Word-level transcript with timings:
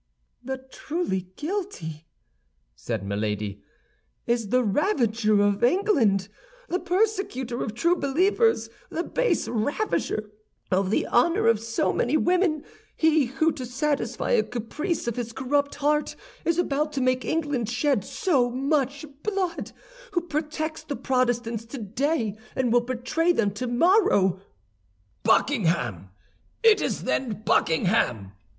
"The 0.43 0.57
truly 0.57 1.27
guilty," 1.35 2.07
said 2.75 3.05
Milady, 3.05 3.61
"is 4.25 4.49
the 4.49 4.63
ravager 4.63 5.39
of 5.43 5.63
England, 5.63 6.27
the 6.69 6.79
persecutor 6.79 7.61
of 7.61 7.75
true 7.75 7.95
believers, 7.95 8.67
the 8.89 9.03
base 9.03 9.47
ravisher 9.47 10.31
of 10.71 10.89
the 10.89 11.05
honor 11.05 11.45
of 11.45 11.59
so 11.59 11.93
many 11.93 12.17
women—he 12.17 13.25
who, 13.25 13.51
to 13.51 13.63
satisfy 13.63 14.31
a 14.31 14.41
caprice 14.41 15.05
of 15.07 15.17
his 15.17 15.33
corrupt 15.33 15.75
heart, 15.75 16.15
is 16.45 16.57
about 16.57 16.91
to 16.93 16.99
make 17.01 17.23
England 17.23 17.69
shed 17.69 18.03
so 18.03 18.49
much 18.49 19.05
blood, 19.21 19.71
who 20.13 20.21
protects 20.21 20.81
the 20.81 20.95
Protestants 20.95 21.63
today 21.63 22.35
and 22.55 22.73
will 22.73 22.81
betray 22.81 23.31
them 23.33 23.51
tomorrow—" 23.51 24.39
"Buckingham! 25.21 26.09
It 26.63 26.81
is, 26.81 27.03
then, 27.03 27.43
Buckingham!" 27.45 28.31